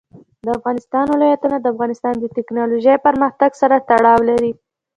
[0.45, 4.51] د افغانستان ولايتونه د افغانستان د تکنالوژۍ پرمختګ سره تړاو لري.